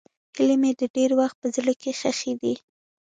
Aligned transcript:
هیلې 0.35 0.55
مې 0.61 0.71
د 0.79 0.81
تېر 0.95 1.11
وخت 1.19 1.35
په 1.41 1.47
زړه 1.55 1.73
کې 1.81 1.91
ښخې 1.99 2.33
دي. 2.41 2.53